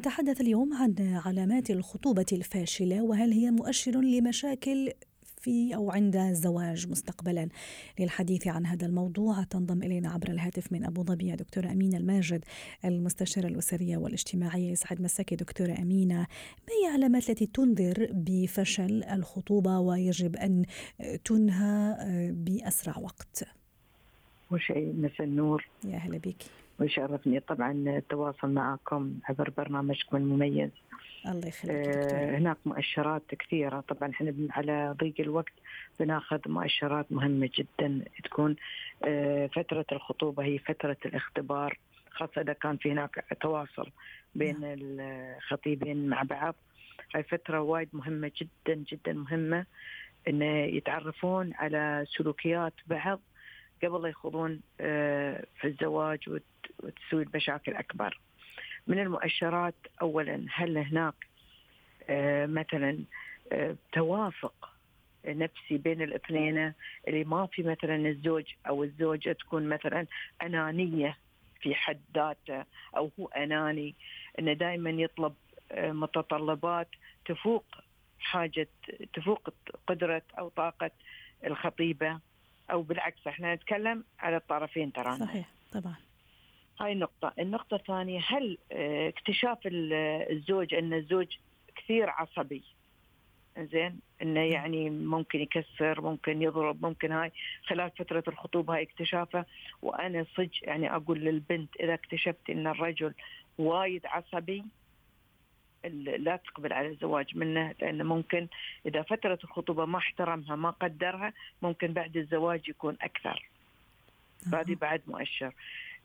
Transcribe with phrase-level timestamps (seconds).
[0.00, 4.92] نتحدث اليوم عن علامات الخطوبة الفاشلة وهل هي مؤشر لمشاكل
[5.40, 7.48] في أو عند الزواج مستقبلا؟
[7.98, 12.44] للحديث عن هذا الموضوع تنضم إلينا عبر الهاتف من أبو ظبي دكتورة أمينة الماجد
[12.84, 20.36] المستشارة الأسرية والاجتماعية يسعد مساكي دكتورة أمينة ما هي العلامات التي تنذر بفشل الخطوبة ويجب
[20.36, 20.64] أن
[21.24, 21.96] تنهى
[22.32, 23.44] بأسرع وقت؟
[24.50, 26.59] أول شيء مساء النور يا هلا بك.
[26.80, 30.70] ويشرفني طبعا التواصل معكم عبر برنامجكم المميز.
[31.26, 33.80] الله يخليك آه هناك مؤشرات كثيرة.
[33.80, 35.52] طبعا إحنا على ضيق الوقت
[36.00, 38.56] بناخذ مؤشرات مهمة جدا تكون
[39.04, 41.78] آه فترة الخطوبة هي فترة الاختبار
[42.10, 43.90] خاصة إذا كان في هناك تواصل
[44.34, 44.76] بين نعم.
[44.80, 46.54] الخطيبين مع بعض.
[47.14, 49.66] هاي فترة وايد مهمة جدا جدا مهمة
[50.28, 53.20] إن يتعرفون على سلوكيات بعض
[53.84, 56.18] قبل لا يخوضون آه، في الزواج
[56.82, 58.20] وتسوي المشاكل أكبر.
[58.86, 61.14] من المؤشرات اولا هل هناك
[62.08, 62.98] آه، مثلا
[63.52, 64.70] آه، توافق
[65.24, 66.72] نفسي بين الاثنين
[67.08, 70.06] اللي ما في مثلا الزوج أو الزوجة تكون مثلا
[70.42, 71.16] أنانية
[71.60, 72.64] في حد ذاته
[72.96, 73.94] أو هو أناني
[74.38, 75.34] إنه دائما يطلب
[75.72, 76.88] آه، متطلبات
[77.24, 77.64] تفوق
[78.18, 78.68] حاجة
[79.12, 79.48] تفوق
[79.86, 80.90] قدرة أو طاقة
[81.46, 82.20] الخطيبة
[82.70, 85.94] أو بالعكس إحنا نتكلم على الطرفين ترى صحيح طبعا
[86.80, 91.26] هاي نقطة، النقطة الثانية هل آه، اكتشاف الزوج إن الزوج
[91.76, 92.62] كثير عصبي؟
[93.58, 97.32] زين؟ إنه يعني ممكن يكسر ممكن يضرب ممكن هاي
[97.66, 99.44] خلال فترة الخطوبه هاي اكتشافه.
[99.82, 103.14] وأنا صج يعني أقول للبنت إذا اكتشفت إن الرجل
[103.58, 104.64] وايد عصبي
[105.84, 108.48] لا تقبل على الزواج منه لأنه ممكن
[108.86, 113.48] إذا فترة الخطوبة ما احترمها ما قدرها ممكن بعد الزواج يكون أكثر.
[114.52, 115.52] هذه بعد مؤشر.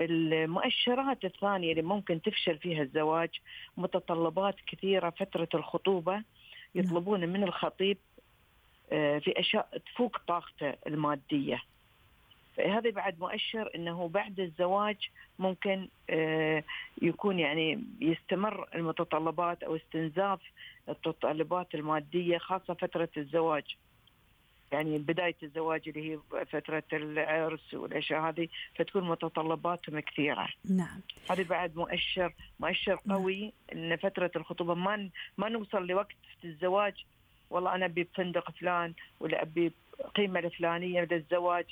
[0.00, 3.30] المؤشرات الثانية اللي ممكن تفشل فيها الزواج
[3.76, 6.22] متطلبات كثيرة فترة الخطوبة
[6.74, 7.98] يطلبون من الخطيب
[8.92, 11.62] آه، في أشياء تفوق طاقته المادية.
[12.56, 14.96] فهذا بعد مؤشر إنه بعد الزواج
[15.38, 16.64] ممكن آه،
[17.02, 20.40] يكون يعني يستمر المتطلبات أو استنزاف
[20.88, 23.76] المتطلبات المادية خاصة فترة الزواج.
[24.72, 30.48] يعني بداية الزواج اللي هي فترة العرس والاشياء هذه فتكون متطلباتهم كثيرة.
[30.64, 31.00] نعم.
[31.30, 33.18] هذه بعد مؤشر مؤشر نعم.
[33.18, 37.04] قوي إن فترة الخطوبة ما ما نوصل لوقت الزواج
[37.50, 39.72] والله أنا أبي بفندق فلان ولا أبي
[40.14, 41.64] قيمه الفلانية للزواج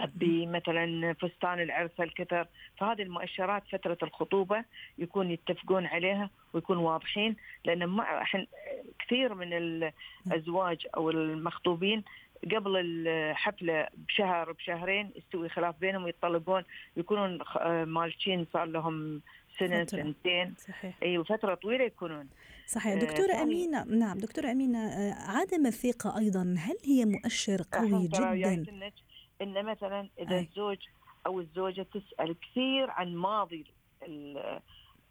[0.00, 2.46] أبي مثلا فستان العرس الكثر
[2.78, 4.64] فهذه المؤشرات فترة الخطوبة
[4.98, 8.24] يكون يتفقون عليها ويكون واضحين لأن ما
[8.98, 12.04] كثير من الأزواج أو المخطوبين
[12.44, 16.62] قبل الحفلة بشهر بشهرين يستوي خلاف بينهم ويطلقون
[16.96, 17.38] يكونون
[17.84, 19.20] مالشين صار لهم
[19.58, 20.02] سنة فترة.
[20.02, 20.54] سنتين.
[20.58, 20.94] صحيح.
[21.02, 22.28] أي وفترة طويلة يكونون.
[22.66, 22.92] صحيح.
[22.92, 28.08] آه، دكتورة آه أمينة نعم دكتورة أمينة آه عدم الثقة أيضا هل هي مؤشر قوي
[28.08, 28.64] جدا؟
[29.42, 30.40] إن مثلا إذا أي.
[30.40, 30.78] الزوج
[31.26, 33.64] أو الزوجة تسأل كثير عن ماضي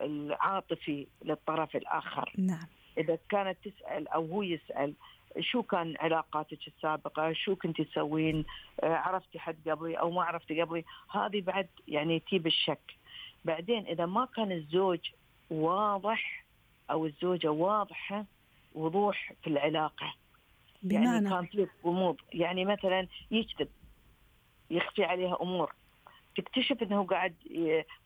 [0.01, 2.33] العاطفي للطرف الآخر.
[2.37, 2.67] نعم.
[2.97, 4.93] إذا كانت تسأل أو هو يسأل
[5.39, 8.45] شو كان علاقاتك السابقة؟ شو كنت تسوين؟
[8.83, 12.95] آه، عرفتي حد قبلي أو ما عرفتي قبلي؟ هذه بعد يعني تجيب الشك.
[13.45, 14.99] بعدين إذا ما كان الزوج
[15.49, 16.45] واضح
[16.91, 18.25] أو الزوجة واضحة
[18.75, 20.13] وضوح في العلاقة.
[20.83, 22.17] يعني بمعنى؟ يعني كان في غموض.
[22.33, 23.67] يعني مثلا يكذب
[24.71, 25.73] يخفي عليها أمور.
[26.37, 27.35] تكتشف إنه قاعد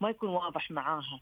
[0.02, 1.20] ما يكون واضح معاها.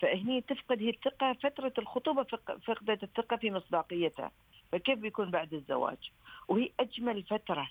[0.00, 2.22] فهني تفقد هي الثقة فترة الخطوبة
[2.66, 4.30] فقدت الثقة في مصداقيتها.
[4.72, 6.10] فكيف بيكون بعد الزواج؟
[6.48, 7.70] وهي أجمل فترة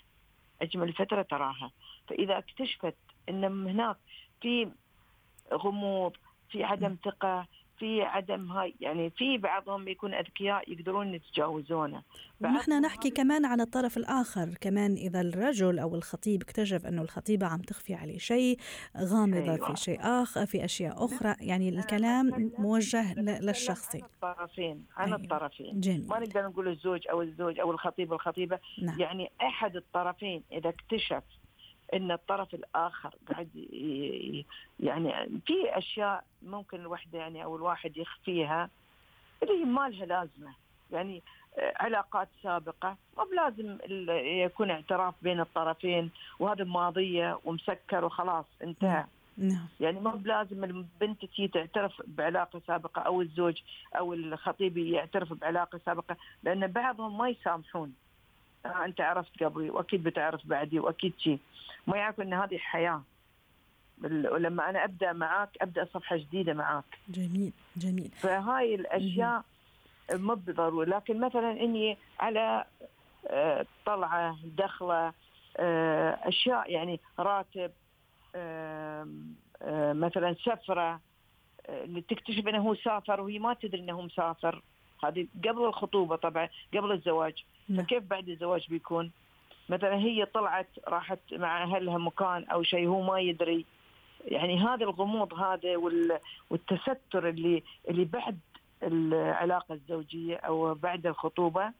[0.62, 1.70] أجمل فترة تراها.
[2.08, 2.96] فإذا اكتشفت
[3.28, 3.96] إن هناك
[4.42, 4.70] في
[5.52, 6.16] غموض
[6.50, 7.46] في عدم ثقة
[7.80, 12.02] في عدم هاي يعني في بعضهم يكون أذكياء يقدرون يتجاوزونه
[12.40, 17.58] ونحن نحكي كمان عن الطرف الآخر كمان إذا الرجل أو الخطيب اكتشف أنه الخطيبة عم
[17.62, 18.58] تخفي عليه شيء
[18.96, 19.74] غامضة أيوة.
[19.74, 25.20] في شيء آخر في أشياء أخرى يعني الكلام موجه للشخصي عن الطرفين عن أيوة.
[25.20, 26.08] الطرفين جميل.
[26.08, 29.00] ما نقدر نقول الزوج أو الزوج أو الخطيب والخطيبة نعم.
[29.00, 31.22] يعني أحد الطرفين إذا اكتشف
[31.94, 33.48] إن الطرف الآخر قاعد
[34.80, 38.70] يعني في أشياء ممكن الوحدة يعني أو الواحد يخفيها
[39.42, 40.54] اللي ما لها لازمة.
[40.92, 41.22] يعني
[41.58, 43.78] علاقات سابقة مو بلازم
[44.44, 49.04] يكون اعتراف بين الطرفين وهذا ماضية ومسكر وخلاص انتهى.
[49.36, 49.66] نعم.
[49.80, 53.60] يعني مو بلازم البنت تجي تعترف بعلاقة سابقة أو الزوج
[53.98, 57.94] أو الخطيب يعترف بعلاقة سابقة لأن بعضهم ما يسامحون.
[58.66, 61.38] آه أنت عرفت قبلي وأكيد بتعرف بعدي وأكيد شيء
[61.86, 63.02] ما يعرف إن هذه حياة.
[64.04, 66.84] ولما أنا أبدأ معاك أبدأ صفحة جديدة معاك.
[67.08, 68.10] جميل جميل.
[68.10, 69.44] فهاي الأشياء
[70.12, 72.64] مو بالضروره لكن مثلا إني على
[73.26, 75.12] آه، طلعة دخلة
[75.56, 77.70] آه، أشياء يعني راتب
[79.94, 81.00] مثلا سفرة
[81.66, 84.62] آه، اللي تكتشف إنه هو سافر وهي ما تدري إنه مسافر.
[85.04, 87.44] هذه قبل الخطوبة طبعا قبل الزواج.
[87.68, 87.84] نعم.
[87.84, 89.10] فكيف بعد الزواج بيكون؟
[89.68, 93.64] مثلا هي طلعت راحت مع أهلها مكان أو شيء هو ما يدري.
[94.24, 95.76] يعني هذا الغموض هذا
[96.50, 98.38] والتستر اللي اللي بعد
[98.82, 101.72] العلاقة الزوجية أو بعد الخطوبة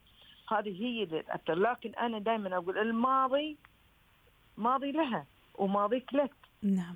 [0.49, 1.55] هذه هي اللي تأثر.
[1.55, 3.57] لكن أنا دائما أقول الماضي
[4.57, 6.33] ماضي لها وماضيك لك.
[6.63, 6.95] نعم.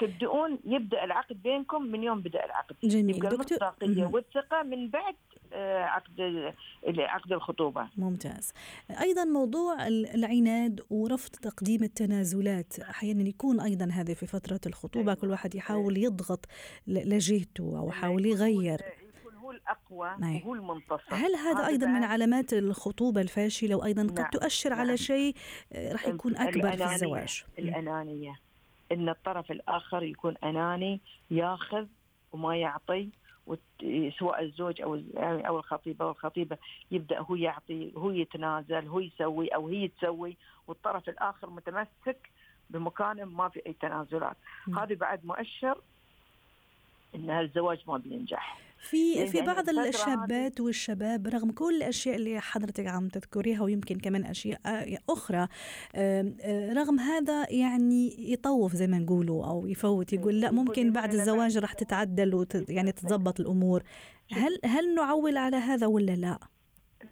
[0.00, 2.76] تبدؤون يبدأ العقد بينكم من يوم بدأ العقد.
[2.82, 3.16] جميل.
[3.16, 5.14] يبقى المصداقية والثقة من بعد
[5.54, 6.54] عقد
[6.98, 8.52] عقد الخطوبة ممتاز
[9.00, 15.14] أيضا موضوع العناد ورفض تقديم التنازلات أحيانا يكون أيضا هذا في فترة الخطوبة.
[15.14, 16.46] كل واحد يحاول يضغط
[16.86, 18.80] لجهته أو يحاول يغير
[19.48, 20.36] هو الأقوى نعم.
[20.36, 24.14] وهو المنتصر هل هذا أيضا من علامات الخطوبة الفاشلة وأيضا نعم.
[24.14, 24.78] قد تؤشر نعم.
[24.80, 25.34] على شيء
[25.72, 28.40] آه، راح يكون أكبر في الزواج الأنانية
[28.92, 31.86] إن الطرف الآخر يكون أناني ياخذ
[32.32, 33.10] وما يعطي
[34.18, 36.56] سواء الزوج أو أو الخطيب أو الخطيبة
[36.90, 40.36] يبدأ هو يعطي هو يتنازل هو يسوي أو هي تسوي
[40.66, 42.30] والطرف الآخر متمسك
[42.70, 44.36] بمكانه ما في أي تنازلات.
[44.78, 45.78] هذه بعد مؤشر
[47.14, 48.67] إن الزواج ما بينجح.
[48.78, 54.24] في يعني في بعض الشابات والشباب رغم كل الأشياء اللي حضرتك عم تذكريها ويمكن كمان
[54.24, 54.60] أشياء
[55.10, 55.48] أخرى
[56.72, 61.72] رغم هذا يعني يطوف زي ما نقولوا أو يفوت يقول لا ممكن بعد الزواج راح
[61.72, 63.82] تتعدل وت يعني تتضبط الأمور.
[64.32, 66.38] هل هل نعول على هذا ولا لا؟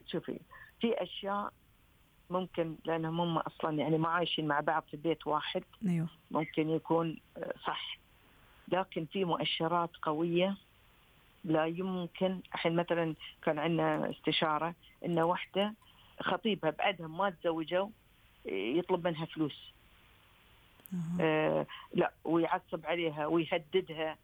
[0.06, 0.40] شوفي
[0.80, 1.52] في أشياء
[2.30, 5.62] ممكن لأنهم هم أصلا يعني ما عايشين مع بعض في بيت واحد.
[5.88, 6.08] أيوه.
[6.30, 7.20] ممكن يكون
[7.66, 7.98] صح.
[8.68, 10.56] لكن في مؤشرات قوية
[11.46, 15.74] لا يمكن الحين مثلا كان عندنا استشارة ان واحدة
[16.20, 17.88] خطيبها بعدهم ما تزوجوا
[18.46, 19.72] يطلب منها فلوس.
[21.20, 24.16] آه لا ويعصب عليها ويهددها.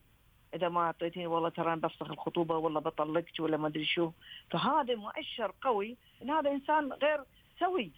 [0.54, 4.10] إذا ما اعطيتيني والله ترى بفسخ الخطوبة والله بطلقك ولا ما أدري شو.
[4.50, 7.24] فهذا مؤشر قوي إن هذا إنسان غير
[7.60, 7.90] سوي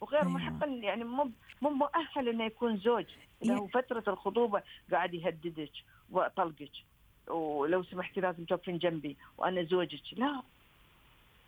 [0.00, 0.32] وغير أيوة.
[0.32, 1.30] محق يعني مو
[1.62, 3.06] مو مؤهل إنه يكون زوج.
[3.42, 4.62] له فترة الخطوبة
[4.92, 5.72] قاعد يهددك
[6.10, 6.72] وأطلقك.
[7.28, 10.02] ولو سمحتي لازم توقفين جنبي وأنا زوجك.
[10.12, 10.42] لا.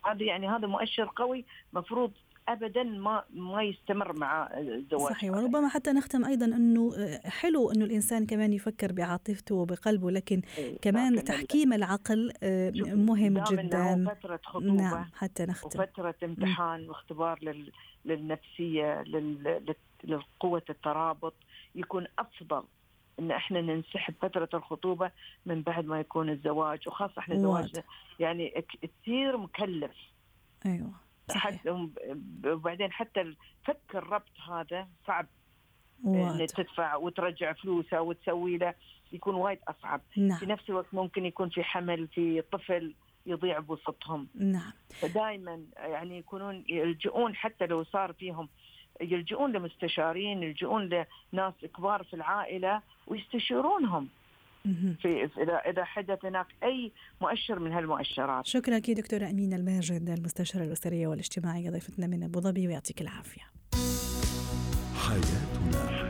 [0.05, 2.11] هذا يعني هذا مؤشر قوي مفروض
[2.47, 5.13] ابدا ما ما يستمر مع الزواج.
[5.13, 5.31] صحيح.
[5.31, 6.93] وربما حتى نختم أيضا أنه
[7.25, 14.15] حلو أنه الإنسان كمان يفكر بعاطفته وبقلبه لكن إيه كمان تحكيم العقل آه، مهم جدا.
[14.15, 15.79] فترة خطوبة نعم حتى نختم.
[15.79, 17.71] وفترة امتحان واختبار لل...
[18.05, 19.75] للنفسية لل...
[20.03, 21.33] لقوه الترابط
[21.75, 22.63] يكون أفضل.
[23.19, 25.11] إن إحنا ننسحب فترة الخطوبة
[25.45, 27.83] من بعد ما يكون الزواج وخاصة إحنا زواجنا
[28.19, 29.91] يعني كثير مكلف.
[30.65, 30.91] أيوه
[31.29, 31.61] صحيح.
[32.45, 35.27] وبعدين حتى فك الربط هذا صعب.
[36.05, 38.73] ان تدفع وترجع فلوسه وتسوي له
[39.11, 40.01] يكون وايد أصعب.
[40.17, 40.37] نعم.
[40.37, 42.93] في نفس الوقت ممكن يكون في حمل في طفل
[43.25, 44.71] يضيع بوسطهم نعم.
[44.89, 48.49] فدائما يعني يكونون يلجؤون حتى لو صار فيهم
[49.01, 54.07] يلجؤون لمستشارين يلجؤون لناس كبار في العائلة ويستشيرونهم
[55.01, 58.45] في اذا إذا حدث هناك أي مؤشر من هالمؤشرات.
[58.45, 63.41] شكرا لك دكتوره امينه الماجد المستشاره الأسرية والاجتماعيه ضيفتنا من أبو ظبي ويعطيك العافية.
[64.95, 66.02] حياتنا